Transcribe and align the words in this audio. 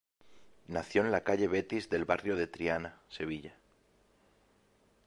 Nació 0.67 1.03
en 1.05 1.11
la 1.11 1.21
calle 1.23 1.47
Betis 1.47 1.87
del 1.91 2.05
barrio 2.05 2.35
de 2.35 2.47
Triana, 2.47 2.97
Sevilla. 3.07 3.53